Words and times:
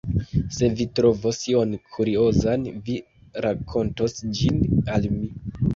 Se 0.53 0.69
vi 0.79 0.87
trovos 0.99 1.41
ion 1.51 1.75
kuriozan, 1.97 2.67
vi 2.89 2.99
rakontos 3.49 4.21
ĝin 4.41 4.63
al 4.99 5.11
mi. 5.19 5.33